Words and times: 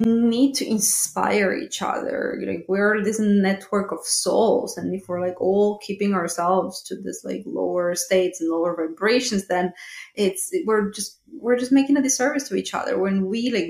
need 0.00 0.54
to 0.54 0.66
inspire 0.68 1.54
each 1.54 1.82
other. 1.82 2.40
Like 2.46 2.66
we're 2.68 3.02
this 3.04 3.20
network 3.20 3.92
of 3.92 4.04
souls 4.04 4.76
and 4.78 4.94
if 4.94 5.08
we're 5.08 5.20
like 5.26 5.40
all 5.40 5.78
keeping 5.78 6.14
ourselves 6.14 6.82
to 6.84 6.96
this 6.96 7.22
like 7.24 7.42
lower 7.46 7.94
states 7.94 8.40
and 8.40 8.50
lower 8.50 8.76
vibrations 8.76 9.48
then 9.48 9.72
it's 10.14 10.50
we're 10.66 10.90
just 10.92 11.20
we're 11.32 11.58
just 11.58 11.72
making 11.72 11.96
a 11.96 12.02
disservice 12.02 12.48
to 12.48 12.56
each 12.56 12.74
other. 12.74 12.98
When 12.98 13.26
we 13.26 13.50
like 13.50 13.68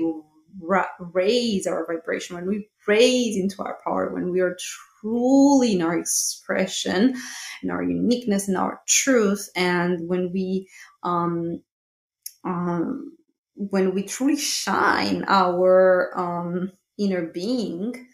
ra- 0.61 0.85
raise 1.13 1.67
our 1.67 1.85
vibration 1.87 2.35
when 2.35 2.47
we 2.47 2.69
raise 2.87 3.37
into 3.37 3.61
our 3.63 3.77
power 3.83 4.13
when 4.13 4.31
we 4.31 4.39
are 4.41 4.57
truly 5.01 5.73
in 5.73 5.81
our 5.81 5.97
expression 5.97 7.15
in 7.63 7.69
our 7.69 7.83
uniqueness 7.83 8.49
in 8.49 8.55
our 8.55 8.81
truth 8.87 9.49
and 9.55 10.07
when 10.09 10.31
we 10.33 10.67
um 11.03 11.61
um 12.45 13.13
when 13.59 13.93
we 13.93 14.03
truly 14.03 14.37
shine 14.37 15.25
our 15.27 16.17
um, 16.17 16.71
inner 16.97 17.25
being, 17.27 18.07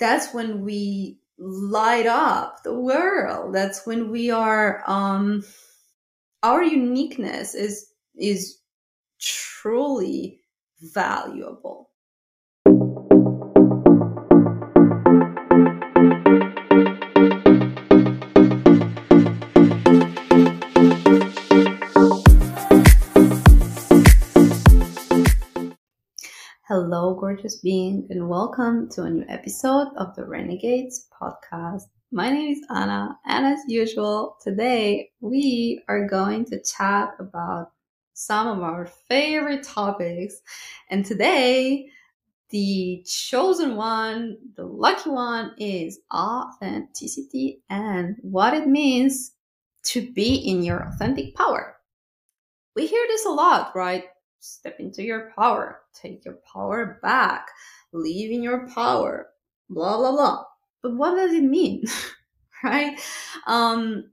that's 0.00 0.34
when 0.34 0.62
we 0.62 1.20
light 1.38 2.06
up 2.06 2.64
the 2.64 2.74
world. 2.74 3.54
That's 3.54 3.86
when 3.86 4.10
we 4.10 4.30
are 4.30 4.82
um, 4.86 5.44
our 6.42 6.64
uniqueness 6.64 7.54
is 7.54 7.92
is 8.16 8.58
truly 9.20 10.40
valuable. 10.80 11.90
Gorgeous 27.36 27.56
being, 27.56 28.06
and 28.08 28.30
welcome 28.30 28.88
to 28.92 29.02
a 29.02 29.10
new 29.10 29.26
episode 29.28 29.88
of 29.98 30.16
the 30.16 30.24
Renegades 30.24 31.06
podcast. 31.20 31.82
My 32.10 32.30
name 32.30 32.52
is 32.52 32.66
Ana, 32.70 33.18
and 33.26 33.44
as 33.44 33.58
usual, 33.68 34.38
today 34.42 35.10
we 35.20 35.82
are 35.86 36.08
going 36.08 36.46
to 36.46 36.62
chat 36.62 37.10
about 37.18 37.72
some 38.14 38.46
of 38.46 38.62
our 38.62 38.86
favorite 38.86 39.64
topics. 39.64 40.40
And 40.88 41.04
today, 41.04 41.90
the 42.48 43.04
chosen 43.06 43.76
one, 43.76 44.38
the 44.54 44.64
lucky 44.64 45.10
one, 45.10 45.52
is 45.58 46.00
authenticity 46.14 47.60
and 47.68 48.16
what 48.22 48.54
it 48.54 48.66
means 48.66 49.32
to 49.88 50.10
be 50.10 50.36
in 50.36 50.62
your 50.62 50.88
authentic 50.88 51.34
power. 51.34 51.76
We 52.74 52.86
hear 52.86 53.04
this 53.08 53.26
a 53.26 53.30
lot, 53.30 53.76
right? 53.76 54.04
Step 54.46 54.76
into 54.78 55.02
your 55.02 55.32
power, 55.36 55.82
take 55.94 56.24
your 56.24 56.38
power 56.52 56.98
back, 57.02 57.48
live 57.92 58.30
in 58.30 58.42
your 58.42 58.68
power, 58.68 59.28
blah, 59.68 59.96
blah, 59.96 60.12
blah. 60.12 60.44
But 60.82 60.96
what 60.96 61.14
does 61.16 61.32
it 61.32 61.44
mean? 61.44 61.84
right? 62.64 62.98
Um, 63.46 64.10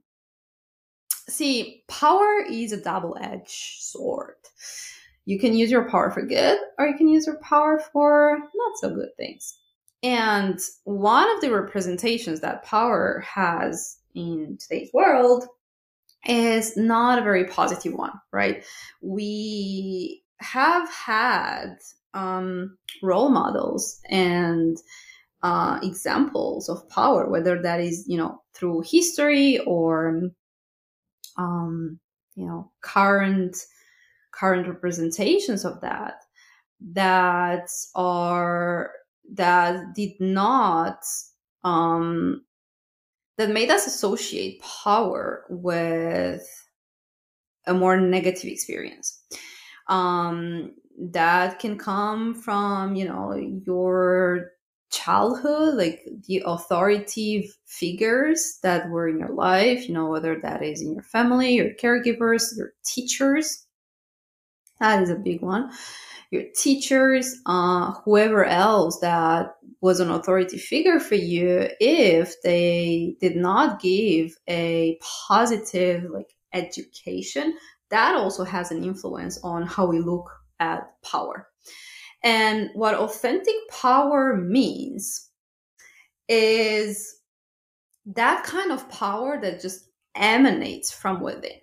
see, 1.30 1.84
power 1.88 2.45
is 2.50 2.72
a 2.72 2.81
double 2.81 3.17
edged 3.20 3.81
sword. 3.81 4.36
You 5.26 5.39
can 5.39 5.54
use 5.54 5.72
your 5.72 5.89
power 5.89 6.11
for 6.11 6.26
good, 6.26 6.59
or 6.78 6.88
you 6.88 6.98
can 6.98 7.08
use 7.08 7.28
your 7.28 7.39
power 7.39 7.80
for 7.80 8.38
not 8.56 8.78
so 8.78 8.94
good 8.94 9.16
things. 9.17 9.58
And 10.02 10.59
one 10.84 11.34
of 11.34 11.42
the 11.42 11.54
representations 11.54 12.42
that 12.42 12.64
power 12.64 13.23
has 13.26 14.00
in 14.16 14.58
today's 14.59 14.92
world 14.94 15.45
is 16.26 16.76
not 16.76 17.20
a 17.20 17.23
very 17.23 17.45
positive 17.45 17.94
one, 17.94 18.11
right? 18.31 18.66
We 19.02 20.23
have 20.44 20.89
had 20.89 21.77
um, 22.13 22.77
role 23.02 23.30
models 23.30 23.99
and 24.09 24.77
uh, 25.41 25.80
examples 25.81 26.69
of 26.69 26.88
power, 26.89 27.30
whether 27.30 27.61
that 27.61 27.80
is, 27.80 28.05
you 28.08 28.17
know, 28.17 28.42
through 28.53 28.83
history 28.86 29.59
or, 29.59 30.21
um, 31.37 31.99
you 32.36 32.45
know, 32.45 32.71
current 32.82 33.58
current 34.32 34.67
representations 34.67 35.64
of 35.64 35.80
that, 35.82 36.15
that 36.93 37.70
are 37.95 38.92
that 39.33 39.93
did 39.95 40.20
not 40.20 41.03
um, 41.64 42.43
that 43.37 43.49
made 43.49 43.70
us 43.70 43.87
associate 43.87 44.61
power 44.61 45.45
with 45.49 46.45
a 47.65 47.73
more 47.73 47.99
negative 47.99 48.45
experience 48.45 49.23
um, 49.88 50.71
that 50.98 51.60
can 51.60 51.77
come 51.77 52.36
from 52.36 52.95
you 52.95 53.05
know 53.05 53.33
your 53.33 54.52
childhood 54.92 55.73
like 55.73 56.05
the 56.27 56.44
authority 56.45 57.49
figures 57.66 58.60
that 58.61 58.88
were 58.89 59.08
in 59.08 59.17
your 59.17 59.33
life 59.33 59.88
you 59.88 59.94
know 59.94 60.05
whether 60.05 60.39
that 60.39 60.61
is 60.61 60.82
in 60.83 60.94
your 60.94 61.02
family 61.02 61.55
your 61.55 61.73
caregivers 61.82 62.55
your 62.55 62.73
teachers. 62.86 63.66
That 64.80 65.02
is 65.02 65.10
a 65.10 65.16
big 65.16 65.42
one. 65.42 65.71
Your 66.32 66.44
teachers 66.55 67.36
uh, 67.45 67.94
whoever 68.04 68.44
else 68.44 69.00
that 69.00 69.55
was 69.82 70.00
an 70.00 70.10
authority 70.10 70.58
figure 70.58 71.00
for 71.00 71.15
you 71.15 71.70
if 71.80 72.42
they 72.44 73.15
did 73.21 73.36
not 73.36 73.82
give 73.82 74.36
a 74.50 74.98
positive 75.27 76.10
like 76.10 76.36
education 76.54 77.55
that 77.93 78.15
also 78.15 78.43
has 78.43 78.71
an 78.71 78.83
influence 78.83 79.39
on 79.43 79.67
how 79.67 79.86
we 79.86 79.99
look 79.99 80.27
at 80.59 80.99
power. 81.04 81.48
And 82.23 82.71
what 82.73 82.95
authentic 82.95 83.54
power 83.70 84.36
means 84.36 85.30
is 86.27 87.17
that 88.08 88.43
kind 88.45 88.71
of 88.71 88.89
power 88.89 89.39
that 89.39 89.61
just 89.61 89.89
emanates 90.15 90.92
from 90.92 91.21
within. 91.21 91.59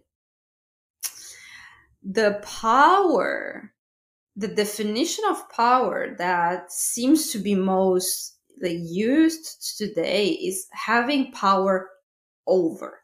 The 2.04 2.40
power, 2.44 3.72
the 4.36 4.48
definition 4.48 5.24
of 5.30 5.50
power 5.50 6.14
that 6.16 6.70
seems 6.70 7.32
to 7.32 7.38
be 7.38 7.56
most 7.56 8.38
used 8.62 9.76
today 9.78 10.28
is 10.28 10.68
having 10.70 11.32
power 11.32 11.90
over 12.46 12.99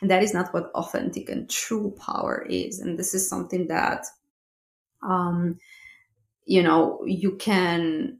and 0.00 0.10
that 0.10 0.22
is 0.22 0.34
not 0.34 0.52
what 0.52 0.70
authentic 0.74 1.28
and 1.28 1.48
true 1.48 1.94
power 1.98 2.46
is. 2.48 2.80
And 2.80 2.98
this 2.98 3.14
is 3.14 3.28
something 3.28 3.68
that, 3.68 4.06
um, 5.02 5.58
you 6.44 6.62
know, 6.62 7.00
you 7.04 7.36
can, 7.36 8.18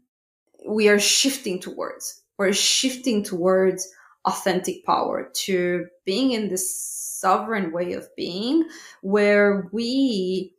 we 0.69 0.89
are 0.89 0.99
shifting 0.99 1.61
towards, 1.61 2.23
we're 2.39 2.53
shifting 2.53 3.23
towards 3.23 3.89
authentic 4.25 4.85
power 4.85 5.31
to 5.33 5.87
being 6.05 6.33
in 6.33 6.49
this 6.49 6.77
sovereign 6.77 7.73
way 7.73 7.93
of 7.93 8.09
being 8.17 8.65
where 9.03 9.69
we 9.73 10.53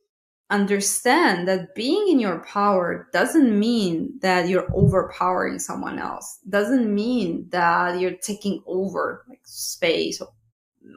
understand 0.50 1.48
that 1.48 1.76
being 1.76 2.08
in 2.08 2.20
your 2.20 2.40
power 2.46 3.10
doesn't 3.12 3.60
mean 3.60 4.18
that 4.22 4.48
you're 4.48 4.70
overpowering 4.74 5.60
someone 5.60 6.00
else 6.00 6.40
doesn't 6.48 6.94
mean 6.94 7.46
that 7.50 8.00
you're 8.00 8.16
taking 8.16 8.64
over 8.66 9.26
like 9.28 9.42
space 9.44 10.22
or 10.22 10.30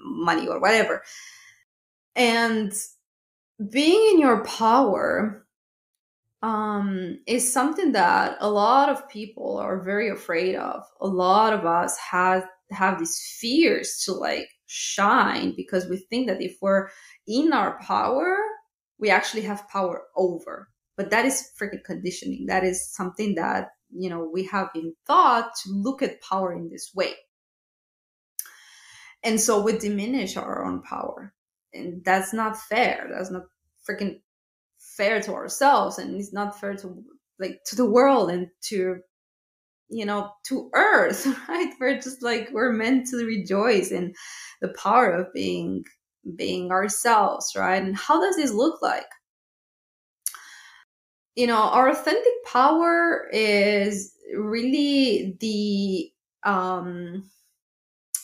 money 0.05 0.49
or 0.49 0.61
whatever. 0.61 1.03
And 2.17 2.73
being 3.71 4.15
in 4.15 4.21
your 4.21 4.45
power 4.45 5.47
um, 6.43 7.19
is 7.27 7.53
something 7.53 7.93
that 7.93 8.37
a 8.41 8.51
lot 8.51 8.89
of 8.89 9.09
people 9.09 9.59
are 9.59 9.83
very 9.83 10.09
afraid 10.09 10.57
of. 10.57 10.83
A 11.01 11.07
lot 11.07 11.53
of 11.53 11.67
us 11.67 11.99
have 11.99 12.45
have 12.71 12.99
these 12.99 13.21
fears 13.41 14.03
to 14.05 14.13
like 14.13 14.49
shine 14.67 15.53
because 15.57 15.87
we 15.89 15.97
think 15.97 16.29
that 16.29 16.41
if 16.41 16.57
we're 16.63 16.89
in 17.27 17.53
our 17.53 17.79
power, 17.83 18.37
we 18.99 19.11
actually 19.11 19.43
have 19.43 19.69
power 19.69 20.05
over. 20.17 20.69
But 20.97 21.11
that 21.11 21.25
is 21.25 21.51
freaking 21.61 21.83
conditioning. 21.85 22.47
That 22.47 22.65
is 22.65 22.93
something 22.93 23.35
that 23.35 23.71
you 23.91 24.09
know 24.09 24.31
we 24.33 24.45
have 24.45 24.73
been 24.73 24.95
taught 25.07 25.51
to 25.63 25.71
look 25.71 26.03
at 26.03 26.23
power 26.23 26.53
in 26.53 26.71
this 26.71 26.91
way. 26.95 27.15
And 29.23 29.41
so 29.41 29.61
we 29.61 29.79
diminish 29.79 30.37
our 30.37 30.65
own 30.65 30.83
power. 30.83 31.33
And 31.73 32.05
that's 32.05 32.33
not 32.33 32.59
fair. 32.59 33.09
That's 33.13 33.31
not 33.31 33.43
freaking 33.89 34.21
fair 34.79 35.21
to 35.23 35.35
ourselves. 35.35 35.99
And 35.99 36.17
it's 36.17 36.33
not 36.33 36.59
fair 36.59 36.75
to 36.77 37.05
like 37.39 37.61
to 37.67 37.77
the 37.77 37.91
world 37.91 38.31
and 38.31 38.49
to 38.63 39.01
you 39.89 40.07
know 40.07 40.31
to 40.45 40.71
earth 40.75 41.27
right 41.49 41.73
we're 41.81 41.97
just 41.97 42.23
like 42.23 42.49
we're 42.53 42.73
meant 42.73 43.09
to 43.09 43.17
rejoice 43.25 43.91
in 43.91 44.15
the 44.61 44.69
power 44.69 45.11
of 45.11 45.33
being 45.35 45.83
being 46.37 46.71
ourselves 46.71 47.53
right 47.57 47.83
and 47.83 47.97
how 47.97 48.21
does 48.21 48.37
this 48.37 48.53
look 48.53 48.81
like 48.83 49.07
you 51.35 51.47
know 51.47 51.57
our 51.57 51.89
authentic 51.89 52.33
power 52.47 53.29
is 53.33 54.15
really 54.37 55.37
the 55.41 56.11
um 56.49 57.29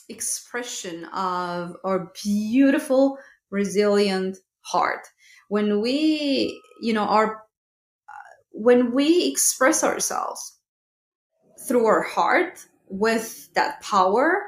expression 0.09 1.05
of 1.07 1.77
our 1.85 2.13
beautiful, 2.23 3.19
resilient 3.51 4.39
heart. 4.63 5.07
When 5.49 5.81
we, 5.81 6.61
you 6.81 6.93
know, 6.93 7.05
our 7.05 7.43
when 8.57 8.93
we 8.93 9.29
express 9.31 9.85
ourselves 9.85 10.59
through 11.69 11.85
our 11.85 12.03
heart 12.03 12.65
with 12.89 13.53
that 13.55 13.81
power 13.83 14.43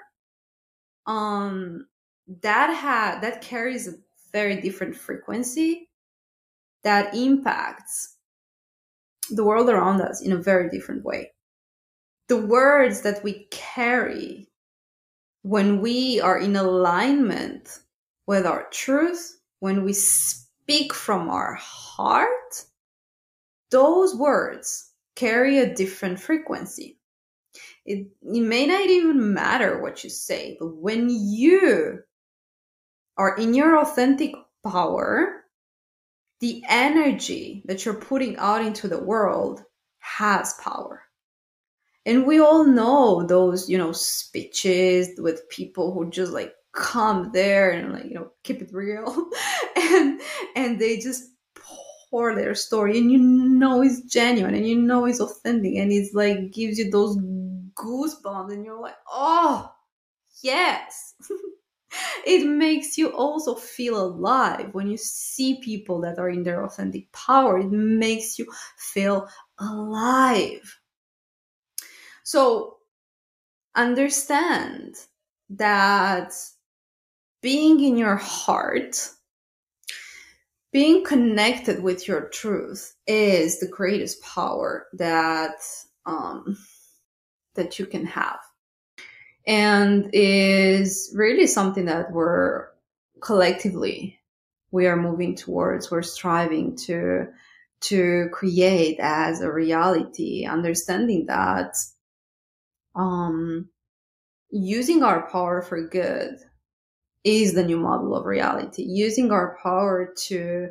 um 1.07 1.87
that 2.43 2.73
ha 2.75 3.19
that 3.21 3.43
carries 3.43 3.87
a 3.89 3.93
very 4.33 4.61
different 4.61 4.97
frequency 4.97 5.91
that 6.85 7.15
impacts 7.15 8.17
the 9.31 9.45
world 9.45 9.69
around 9.69 10.01
us 10.01 10.23
in 10.23 10.33
a 10.33 10.37
very 10.37 10.71
different 10.71 11.05
way 11.05 11.31
the 12.29 12.37
words 12.37 13.03
that 13.03 13.23
we 13.23 13.47
carry 13.51 14.49
when 15.43 15.81
we 15.81 16.21
are 16.21 16.39
in 16.39 16.57
alignment 16.57 17.81
with 18.27 18.47
our 18.47 18.69
truth 18.71 19.41
when 19.61 19.85
we 19.85 19.93
speak 19.93 20.93
from 20.93 21.29
our 21.29 21.55
heart 21.55 22.65
those 23.71 24.15
words 24.15 24.93
carry 25.15 25.59
a 25.59 25.75
different 25.75 26.19
frequency 26.21 26.99
it, 27.89 28.07
it 28.23 28.41
may 28.43 28.67
not 28.67 28.83
even 28.83 29.33
matter 29.33 29.81
what 29.81 30.05
you 30.05 30.11
say, 30.11 30.59
but 30.61 30.77
when 30.77 31.09
you 31.09 32.01
are 33.17 33.35
in 33.37 33.55
your 33.55 33.79
authentic 33.79 34.35
power, 34.63 35.45
the 36.41 36.63
energy 36.69 37.63
that 37.65 37.85
you're 37.85 37.95
putting 37.95 38.37
out 38.37 38.63
into 38.63 38.89
the 38.89 39.03
world 39.03 39.65
has 40.01 40.53
power. 40.63 41.03
And 42.09 42.27
we 42.27 42.41
all 42.41 42.65
know 42.65 43.25
those, 43.25 43.69
you 43.71 43.79
know, 43.79 43.93
speeches 43.93 45.11
with 45.19 45.49
people 45.51 45.93
who 45.95 46.11
just 46.11 46.33
like 46.33 46.55
come 46.73 47.31
there 47.35 47.71
and 47.71 47.93
like, 47.93 48.07
you 48.07 48.15
know, 48.15 48.33
keep 48.45 48.63
it 48.63 48.71
real. 48.73 49.31
and 49.77 50.21
and 50.57 50.81
they 50.81 50.99
just 50.99 51.25
pour 52.11 52.35
their 52.35 52.55
story 52.55 52.99
and 52.99 53.13
you 53.13 53.19
know 53.19 53.83
it's 53.83 54.01
genuine 54.03 54.55
and 54.55 54.67
you 54.67 54.81
know 54.81 55.05
it's 55.05 55.21
authentic 55.21 55.77
and 55.77 55.93
it's 55.93 56.15
like 56.15 56.53
gives 56.53 56.79
you 56.79 56.91
those 56.91 57.19
goosebumps 57.75 58.53
and 58.53 58.65
you're 58.65 58.81
like, 58.81 58.97
oh, 59.13 59.71
yes. 60.43 61.15
it 62.27 62.47
makes 62.47 62.99
you 62.99 63.09
also 63.11 63.55
feel 63.55 64.01
alive 64.03 64.71
when 64.73 64.89
you 64.91 64.97
see 64.99 65.61
people 65.63 66.01
that 66.03 66.19
are 66.19 66.31
in 66.31 66.43
their 66.45 66.65
authentic 66.65 67.13
power. 67.13 67.59
It 67.59 67.71
makes 67.73 68.39
you 68.39 68.47
feel 68.79 69.29
alive. 69.59 70.78
So 72.29 72.77
understand 73.75 74.97
that 75.49 76.35
being 77.41 77.83
in 77.83 77.97
your 77.97 78.17
heart, 78.17 79.09
being 80.71 81.07
connected 81.07 81.83
with 81.83 82.07
your 82.07 82.29
truth 82.29 82.95
is 83.07 83.61
the 83.61 83.67
greatest 83.67 84.23
power 84.23 84.89
that 84.93 85.55
um, 86.05 86.59
that 87.55 87.79
you 87.79 87.87
can 87.87 88.05
have. 88.05 88.41
And 89.47 90.11
is 90.13 91.11
really 91.17 91.47
something 91.47 91.87
that 91.87 92.13
we're 92.13 92.67
collectively 93.23 94.21
we 94.71 94.87
are 94.87 94.97
moving 94.97 95.35
towards. 95.35 95.91
We're 95.91 96.03
striving 96.03 96.77
to 96.89 97.29
to 97.81 98.29
create 98.35 98.99
as 99.01 99.41
a 99.41 99.51
reality 99.51 100.45
understanding 100.45 101.25
that 101.29 101.75
um 102.99 103.69
using 104.51 105.03
our 105.03 105.31
power 105.31 105.63
for 105.63 105.89
good 105.89 106.37
is 107.25 107.55
the 107.55 107.65
new 107.65 107.79
model 107.79 108.15
of 108.15 108.27
reality 108.27 108.83
using 108.83 109.31
our 109.31 109.57
power 109.63 110.13
to 110.17 110.69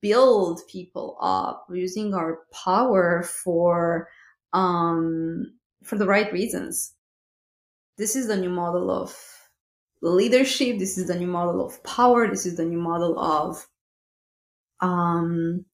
build 0.00 0.60
people 0.70 1.16
up 1.20 1.66
using 1.70 2.14
our 2.14 2.40
power 2.52 3.22
for 3.22 4.08
um 4.52 5.52
for 5.84 5.96
the 5.96 6.06
right 6.06 6.32
reasons. 6.32 6.94
This 7.96 8.16
is 8.16 8.26
the 8.26 8.36
new 8.36 8.48
model 8.48 8.90
of 8.90 9.16
leadership. 10.02 10.78
This 10.78 10.98
is 10.98 11.06
the 11.06 11.14
new 11.14 11.26
model 11.26 11.64
of 11.64 11.82
power. 11.84 12.28
This 12.28 12.46
is 12.46 12.56
the 12.56 12.64
new 12.64 12.78
model 12.78 13.18
of, 13.18 13.66
um, 14.80 15.64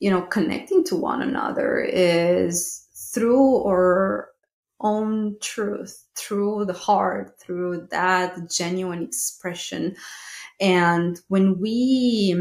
you 0.00 0.10
know, 0.10 0.22
connecting 0.22 0.84
to 0.84 0.96
one 0.96 1.22
another 1.22 1.80
is 1.80 2.88
through 3.14 3.64
our 3.64 4.27
own 4.80 5.36
truth, 5.40 6.04
through 6.16 6.64
the 6.66 6.72
heart, 6.72 7.38
through 7.40 7.88
that 7.90 8.50
genuine 8.50 9.02
expression. 9.02 9.96
And 10.60 11.20
when 11.28 11.58
we, 11.60 12.36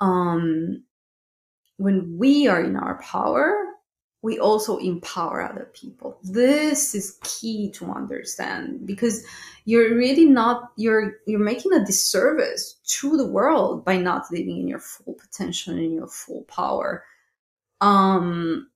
um, 0.00 0.84
when 1.76 2.16
we 2.18 2.48
are 2.48 2.62
in 2.62 2.76
our 2.76 3.00
power, 3.02 3.66
we 4.22 4.40
also 4.40 4.78
empower 4.78 5.40
other 5.40 5.70
people. 5.72 6.18
This 6.24 6.96
is 6.96 7.18
key 7.22 7.70
to 7.72 7.92
understand 7.92 8.84
because 8.84 9.24
you're 9.66 9.94
really 9.94 10.24
not 10.24 10.72
you're 10.76 11.18
you're 11.28 11.38
making 11.38 11.72
a 11.72 11.84
disservice 11.84 12.74
to 12.98 13.16
the 13.16 13.26
world 13.26 13.84
by 13.84 13.98
not 13.98 14.24
living 14.32 14.58
in 14.58 14.66
your 14.66 14.80
full 14.80 15.14
potential 15.14 15.74
and 15.74 15.82
in 15.82 15.92
your 15.92 16.08
full 16.08 16.42
power. 16.48 17.04
Um 17.80 18.68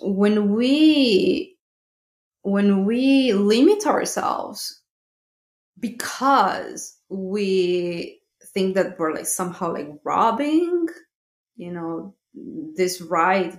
when 0.00 0.54
we 0.54 1.55
when 2.46 2.84
we 2.84 3.32
limit 3.32 3.88
ourselves 3.88 4.80
because 5.80 6.96
we 7.08 8.20
think 8.54 8.76
that 8.76 8.96
we're 9.00 9.12
like 9.12 9.26
somehow 9.26 9.72
like 9.72 9.88
robbing 10.04 10.86
you 11.56 11.72
know 11.72 12.14
this 12.76 13.00
right 13.00 13.58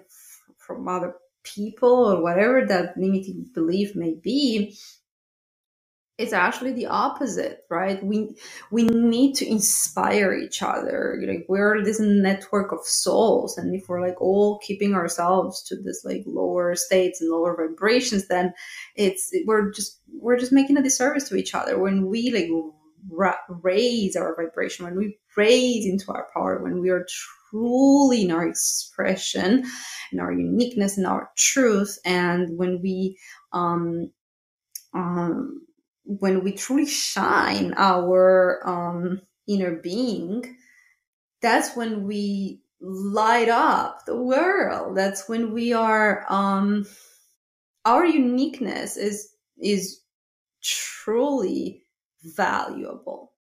from 0.58 0.88
other 0.88 1.16
people 1.44 1.90
or 1.90 2.22
whatever 2.24 2.66
that 2.66 2.96
limiting 2.98 3.46
belief 3.54 3.94
may 3.94 4.14
be 4.14 4.78
it's 6.18 6.34
actually 6.34 6.74
the 6.74 6.88
opposite 6.88 7.66
right? 7.70 8.04
We 8.04 8.36
we 8.72 8.84
need 8.84 9.36
to 9.36 9.48
inspire 9.48 10.34
each 10.34 10.62
other. 10.64 11.22
Like 11.26 11.46
we're 11.48 11.84
this 11.84 12.00
network 12.00 12.72
of 12.72 12.80
souls 12.84 13.58
and 13.58 13.76
if 13.76 13.88
we're 13.88 14.02
like 14.02 14.20
all 14.22 14.60
keeping 14.60 14.96
ourselves 14.96 15.62
to 15.64 15.76
this 15.76 16.04
like 16.04 16.24
lower 16.26 16.76
states 16.76 17.22
and 17.22 17.30
lower 17.30 17.56
vibrations 17.56 18.28
then 18.28 18.54
it's 18.96 19.32
we're 19.46 19.72
just 19.72 20.00
we're 20.20 20.40
just 20.40 20.52
making 20.52 20.78
a 20.78 20.84
disservice 20.84 21.30
to 21.30 21.36
each 21.36 21.54
other. 21.54 21.78
When 21.80 22.08
we 22.08 22.32
like 22.32 22.50
ra- 23.10 23.36
raise 23.62 24.16
our 24.16 24.36
vibration 24.36 24.86
when 24.86 24.96
we 24.96 25.18
raise 25.36 25.86
into 25.86 26.12
our 26.12 26.28
power 26.34 26.64
when 26.64 26.82
we 26.82 26.90
are 26.90 27.06
truly 27.50 28.24
in 28.24 28.32
our 28.32 28.48
expression, 28.48 29.64
in 30.12 30.20
our 30.20 30.32
uniqueness, 30.34 30.98
in 30.98 31.06
our 31.06 31.30
truth, 31.38 31.98
and 32.06 32.58
when 32.58 32.82
we 32.82 33.18
um, 33.54 34.12
um, 34.94 35.62
when 36.08 36.44
we 36.44 36.54
truly 36.54 36.86
shine 36.86 37.74
our 37.78 38.62
um, 38.68 39.22
inner 39.48 39.76
being, 39.76 40.58
that's 41.42 41.76
when 41.76 42.08
we 42.08 42.62
light 42.80 43.50
up 43.50 44.06
the 44.06 44.16
world. 44.16 44.98
That's 44.98 45.28
when 45.28 45.54
we 45.54 45.74
are 45.74 46.26
um, 46.30 46.86
our 47.86 48.06
uniqueness 48.06 48.98
is 48.98 49.30
is 49.58 50.02
truly 50.64 51.84
valuable. 52.24 53.34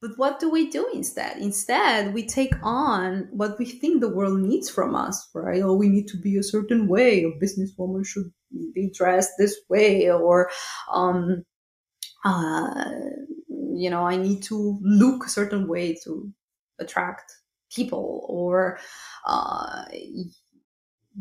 But 0.00 0.12
what 0.16 0.40
do 0.40 0.50
we 0.50 0.70
do 0.70 0.88
instead? 0.94 1.36
Instead, 1.36 2.14
we 2.14 2.26
take 2.26 2.54
on 2.62 3.28
what 3.32 3.58
we 3.58 3.66
think 3.66 4.00
the 4.00 4.08
world 4.08 4.40
needs 4.40 4.70
from 4.70 4.94
us, 4.94 5.28
right? 5.34 5.62
Oh, 5.62 5.74
we 5.74 5.90
need 5.90 6.08
to 6.08 6.16
be 6.16 6.38
a 6.38 6.42
certain 6.42 6.88
way. 6.88 7.22
A 7.22 7.44
businesswoman 7.44 8.06
should 8.06 8.32
be 8.74 8.90
dressed 8.90 9.32
this 9.38 9.56
way, 9.68 10.10
or, 10.10 10.50
um, 10.92 11.44
uh, 12.24 12.84
you 13.48 13.90
know, 13.90 14.06
I 14.06 14.16
need 14.16 14.42
to 14.44 14.78
look 14.82 15.26
a 15.26 15.30
certain 15.30 15.68
way 15.68 15.94
to 16.04 16.32
attract 16.78 17.32
people, 17.72 18.24
or, 18.28 18.78
uh, 19.26 19.84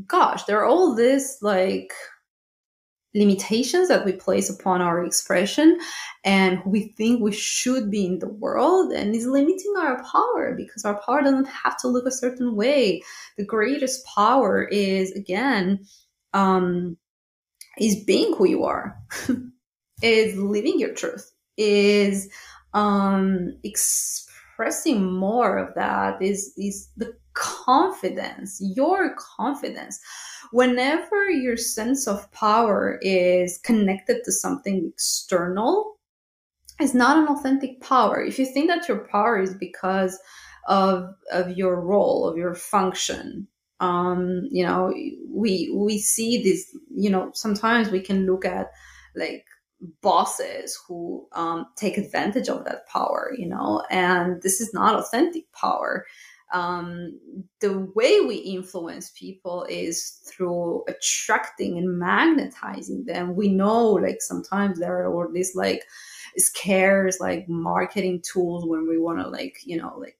gosh, 0.07 0.43
there 0.43 0.59
are 0.59 0.65
all 0.65 0.95
this 0.95 1.38
like 1.41 1.93
limitations 3.15 3.88
that 3.88 4.05
we 4.05 4.12
place 4.12 4.50
upon 4.50 4.81
our 4.81 5.03
expression 5.03 5.79
and 6.24 6.62
we 6.63 6.93
think 6.95 7.21
we 7.21 7.31
should 7.31 7.89
be 7.89 8.05
in 8.05 8.19
the 8.19 8.29
world 8.29 8.91
and 8.91 9.15
is 9.15 9.25
limiting 9.25 9.74
our 9.79 10.03
power 10.03 10.53
because 10.55 10.86
our 10.86 11.01
power 11.01 11.24
doesn't 11.24 11.48
have 11.48 11.75
to 11.75 11.88
look 11.88 12.05
a 12.05 12.12
certain 12.12 12.55
way. 12.55 13.01
The 13.38 13.45
greatest 13.45 14.05
power 14.05 14.63
is 14.63 15.12
again 15.13 15.86
um 16.33 16.98
is 17.79 18.03
being 18.03 18.36
who 18.36 18.48
you 18.48 18.63
are 18.63 18.98
is 20.01 20.36
living 20.38 20.79
your 20.79 20.93
truth 20.93 21.31
is 21.57 22.29
um 22.74 23.57
expressing 23.63 25.12
more 25.13 25.57
of 25.57 25.74
that 25.75 26.21
is 26.21 26.53
is 26.57 26.89
the 26.98 27.13
confidence 27.33 28.59
your 28.75 29.15
confidence 29.38 30.00
whenever 30.51 31.29
your 31.29 31.57
sense 31.57 32.07
of 32.07 32.31
power 32.31 33.00
is 33.01 33.59
connected 33.59 34.24
to 34.24 34.31
something 34.31 34.91
external, 34.93 35.98
it's 36.79 36.93
not 36.93 37.17
an 37.17 37.27
authentic 37.27 37.81
power. 37.81 38.24
If 38.24 38.39
you 38.39 38.45
think 38.45 38.69
that 38.69 38.88
your 38.88 39.07
power 39.07 39.39
is 39.39 39.53
because 39.53 40.19
of 40.67 41.13
of 41.31 41.57
your 41.57 41.81
role, 41.81 42.27
of 42.27 42.38
your 42.38 42.55
function, 42.55 43.48
Um, 43.79 44.48
you 44.51 44.65
know, 44.65 44.93
we 45.29 45.71
we 45.74 46.00
see 46.00 46.43
this. 46.43 46.75
You 46.93 47.09
know, 47.09 47.31
sometimes 47.33 47.89
we 47.89 48.01
can 48.01 48.25
look 48.25 48.45
at 48.45 48.71
like 49.15 49.45
bosses 50.01 50.77
who 50.88 51.25
um, 51.33 51.67
take 51.75 51.98
advantage 51.98 52.50
of 52.50 52.65
that 52.65 52.88
power. 52.88 53.33
You 53.38 53.48
know, 53.48 53.83
and 53.89 54.41
this 54.41 54.62
is 54.62 54.74
not 54.74 54.95
authentic 54.95 55.51
power. 55.53 56.05
Um, 56.51 57.19
the 57.59 57.79
way 57.93 58.21
we 58.21 58.38
influence 58.38 59.12
people 59.12 59.65
is 59.69 60.19
through 60.25 60.83
attracting 60.88 61.77
and 61.77 62.00
magnetizing 62.00 63.05
them. 63.05 63.36
We 63.36 63.50
know, 63.50 63.91
like 63.91 64.21
sometimes 64.21 64.79
there 64.79 65.00
are 65.03 65.13
all 65.13 65.31
these 65.31 65.55
like 65.55 65.83
scares, 66.38 67.19
like 67.19 67.48
marketing 67.48 68.24
tools 68.24 68.65
when 68.65 68.88
we 68.88 68.98
want 68.98 69.19
to 69.19 69.27
like 69.27 69.57
you 69.63 69.77
know 69.77 69.95
like 69.98 70.17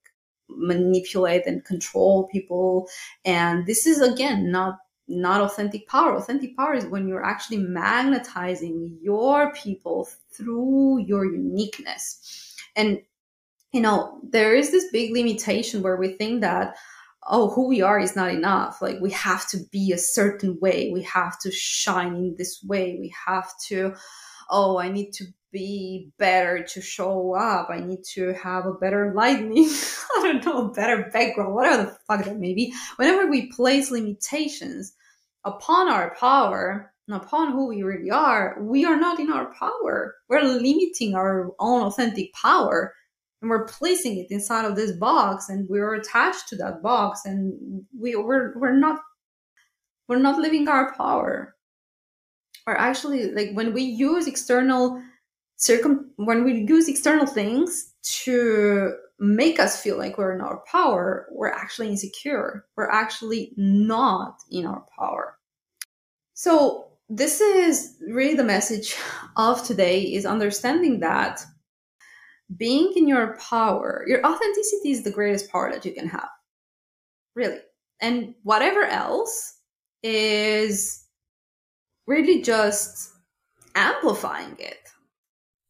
manipulate 0.50 1.46
and 1.46 1.64
control 1.66 2.28
people. 2.28 2.88
And 3.26 3.66
this 3.66 3.86
is 3.86 4.02
again 4.02 4.52
not 4.52 4.80
not 5.08 5.42
authentic 5.42 5.88
power. 5.88 6.16
Authentic 6.16 6.56
power 6.56 6.76
is 6.76 6.86
when 6.86 7.08
you're 7.08 7.26
actually 7.26 7.58
magnetizing 7.58 8.98
your 9.02 9.52
people 9.54 10.08
through 10.32 11.00
your 11.00 11.26
uniqueness. 11.26 12.56
And 12.76 13.02
you 13.72 13.82
know 13.82 14.20
there 14.24 14.56
is 14.56 14.72
this 14.72 14.86
big 14.92 15.14
limitation 15.14 15.82
where 15.82 15.98
we 15.98 16.14
think 16.14 16.42
that 16.42 16.76
oh 17.28 17.50
who 17.50 17.68
we 17.68 17.82
are 17.82 18.00
is 18.00 18.16
not 18.16 18.32
enough. 18.32 18.82
Like 18.82 19.00
we 19.02 19.12
have 19.12 19.48
to 19.50 19.58
be 19.72 19.92
a 19.92 19.98
certain 19.98 20.60
way. 20.60 20.92
We 20.94 21.04
have 21.04 21.40
to 21.40 21.52
shine 21.52 22.16
in 22.16 22.36
this 22.38 22.64
way. 22.64 22.98
We 23.00 23.14
have 23.28 23.52
to 23.68 23.96
oh 24.50 24.80
i 24.80 24.90
need 24.90 25.12
to 25.14 25.26
be 25.52 26.12
better 26.18 26.64
to 26.64 26.82
show 26.82 27.36
up. 27.36 27.70
I 27.70 27.80
need 27.80 28.04
to 28.14 28.34
have 28.34 28.66
a 28.66 28.74
better 28.74 29.14
lighting. 29.16 29.52
I 30.18 30.22
don't 30.24 30.46
know, 30.46 30.68
better 30.70 31.10
background, 31.12 31.54
whatever 31.54 31.84
the 31.84 31.98
fuck 32.08 32.26
that 32.26 32.38
may 32.38 32.54
be. 32.54 32.74
Whenever 32.98 33.28
we 33.28 33.52
place 33.52 33.92
limitations 33.92 34.94
upon 35.46 35.90
our 35.90 36.16
power 36.20 36.94
and 37.08 37.22
upon 37.22 37.52
who 37.52 37.68
we 37.68 37.84
really 37.84 38.12
are, 38.12 38.58
we 38.62 38.86
are 38.86 38.98
not 38.98 39.20
in 39.20 39.32
our 39.32 39.54
power. 39.54 40.16
We're 40.28 40.44
limiting 40.44 41.16
our 41.16 41.52
own 41.60 41.82
authentic 41.84 42.34
power 42.34 42.94
and 43.42 43.50
we're 43.50 43.66
placing 43.66 44.18
it 44.18 44.28
inside 44.30 44.66
of 44.66 44.76
this 44.76 44.92
box 44.92 45.50
and 45.50 45.68
we're 45.70 45.96
attached 45.96 46.50
to 46.50 46.56
that 46.58 46.84
box 46.84 47.26
and 47.26 47.84
we, 47.98 48.16
we're, 48.16 48.58
we're 48.58 48.76
not, 48.76 49.00
we're 50.08 50.20
not 50.20 50.40
living 50.40 50.68
our 50.68 50.94
power. 50.96 51.56
Or 52.68 52.78
actually, 52.78 53.32
like 53.32 53.52
when 53.54 53.74
we 53.74 53.82
use 53.82 54.28
external 54.28 55.02
circum 55.60 56.10
when 56.16 56.44
we 56.46 56.66
use 56.68 56.88
external 56.88 57.28
things 57.28 57.94
to 58.02 58.96
make 59.20 59.60
us 59.60 59.82
feel 59.82 59.98
like 59.98 60.18
we're 60.18 60.34
in 60.34 60.42
our 60.42 60.64
power, 60.72 61.28
we're 61.32 61.52
actually 61.52 61.90
insecure. 61.90 62.66
We're 62.76 62.90
actually 62.90 63.54
not 63.58 64.40
in 64.50 64.66
our 64.66 64.86
power. 64.98 65.38
So 66.34 66.88
this 67.10 67.42
is 67.42 67.98
really 68.08 68.36
the 68.36 68.44
message 68.44 68.96
of 69.36 69.66
today 69.66 70.02
is 70.02 70.26
understanding 70.26 71.02
that 71.02 71.42
being 72.56 72.94
in 72.96 73.08
your 73.08 73.38
power, 73.38 74.06
your 74.08 74.26
authenticity 74.26 74.92
is 74.92 75.04
the 75.04 75.12
greatest 75.12 75.52
power 75.52 75.72
that 75.72 75.86
you 75.86 75.92
can 75.92 76.08
have. 76.08 76.30
Really. 77.36 77.60
And 78.02 78.34
whatever 78.44 78.84
else 78.84 79.58
is 80.04 81.06
really 82.08 82.42
just 82.42 83.12
amplifying 83.76 84.56
it 84.58 84.90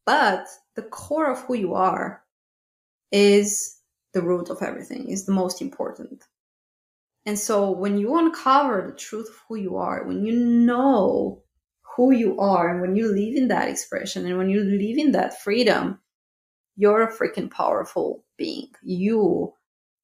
but 0.06 0.46
the 0.76 0.82
core 0.82 1.30
of 1.30 1.40
who 1.40 1.54
you 1.54 1.74
are 1.74 2.22
is 3.12 3.76
the 4.12 4.22
root 4.22 4.50
of 4.50 4.62
everything, 4.62 5.08
is 5.08 5.26
the 5.26 5.32
most 5.32 5.60
important. 5.62 6.24
And 7.26 7.38
so 7.38 7.70
when 7.70 7.98
you 7.98 8.16
uncover 8.18 8.86
the 8.86 8.96
truth 8.96 9.28
of 9.28 9.36
who 9.48 9.56
you 9.56 9.76
are, 9.76 10.04
when 10.04 10.24
you 10.24 10.32
know 10.32 11.42
who 11.96 12.12
you 12.12 12.38
are, 12.40 12.70
and 12.70 12.80
when 12.80 12.96
you 12.96 13.08
live 13.08 13.36
in 13.36 13.48
that 13.48 13.68
expression, 13.68 14.26
and 14.26 14.38
when 14.38 14.48
you 14.48 14.60
live 14.60 14.98
in 14.98 15.12
that 15.12 15.42
freedom, 15.42 15.98
you're 16.76 17.02
a 17.02 17.12
freaking 17.12 17.50
powerful 17.50 18.24
being. 18.38 18.70
You 18.82 19.52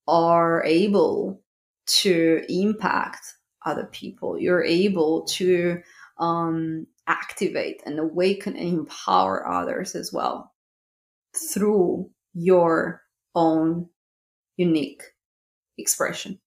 are 0.07 0.63
able 0.63 1.41
to 1.87 2.43
impact 2.47 3.25
other 3.65 3.85
people. 3.85 4.39
You're 4.39 4.63
able 4.63 5.23
to 5.23 5.81
um, 6.19 6.85
activate 7.07 7.81
and 7.85 7.99
awaken 7.99 8.55
and 8.55 8.79
empower 8.79 9.47
others 9.47 9.95
as 9.95 10.11
well 10.11 10.53
through 11.35 12.09
your 12.33 13.01
own 13.35 13.87
unique 14.57 15.03
expression. 15.77 16.39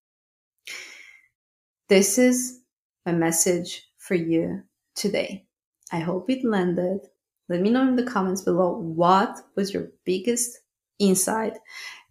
This 1.89 2.19
is 2.19 2.61
a 3.07 3.13
message 3.13 3.89
for 3.99 4.15
you 4.15 4.63
today. 4.95 5.47
I 5.93 6.01
hope 6.01 6.31
it 6.31 6.45
landed. 6.45 7.01
Let 7.49 7.61
me 7.61 7.71
know 7.71 7.89
in 7.89 7.97
the 7.97 8.05
comments 8.05 8.43
below 8.43 8.79
what 8.79 9.41
was 9.57 9.75
your 9.75 9.89
biggest 10.05 10.59
insight. 10.99 11.59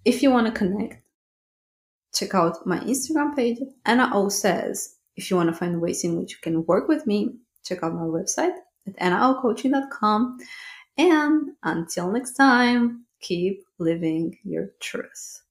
If 0.03 0.21
you 0.21 0.31
want 0.31 0.47
to 0.47 0.53
connect, 0.53 1.01
check 2.13 2.35
out 2.35 2.65
my 2.65 2.79
Instagram 2.79 3.35
page, 3.35 3.59
Ana 3.85 4.09
O 4.13 4.29
says. 4.29 4.95
If 5.15 5.29
you 5.29 5.37
want 5.37 5.49
to 5.49 5.55
find 5.55 5.81
ways 5.81 6.03
in 6.03 6.17
which 6.17 6.31
you 6.31 6.37
can 6.41 6.65
work 6.65 6.87
with 6.87 7.05
me, 7.05 7.35
check 7.69 7.83
out 7.83 7.93
my 7.93 8.01
website 8.01 8.55
at 8.87 8.97
anaocoaching.com. 8.97 10.39
And 10.97 11.51
until 11.63 12.11
next 12.11 12.33
time, 12.33 13.05
keep 13.21 13.63
living 13.77 14.37
your 14.43 14.71
truth. 14.81 15.43